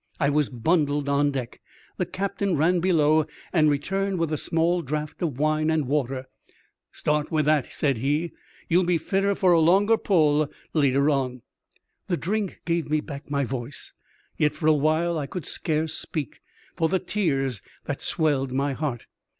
I 0.19 0.29
was 0.31 0.49
bundled 0.49 1.07
on 1.09 1.29
deck, 1.29 1.61
the 1.97 2.07
captain 2.07 2.57
ran 2.57 2.79
below, 2.79 3.27
and 3.53 3.69
returned 3.69 4.17
with 4.17 4.33
a 4.33 4.35
small 4.37 4.81
draught 4.81 5.21
of 5.21 5.37
wine 5.37 5.69
and 5.69 5.85
water." 5.85 6.25
Start 6.91 7.29
with 7.29 7.45
that," 7.45 7.71
said 7.71 7.97
he. 7.99 8.31
You'll 8.67 8.83
be 8.83 8.97
fitter 8.97 9.35
for 9.35 9.51
a 9.53 9.59
longer 9.59 9.99
pull 9.99 10.49
later 10.73 11.11
on." 11.11 11.43
The 12.07 12.17
drink 12.17 12.61
gave 12.65 12.89
me 12.89 12.99
back 12.99 13.29
my 13.29 13.45
voice; 13.45 13.93
yet 14.37 14.55
for 14.55 14.65
a 14.65 14.73
while 14.73 15.19
I 15.19 15.27
could 15.27 15.45
scarce 15.45 15.93
speak, 15.93 16.41
for 16.75 16.89
the 16.89 16.97
tears 16.97 17.61
that 17.85 18.01
swelled 18.01 18.51
my 18.51 18.73
heart. 18.73 19.05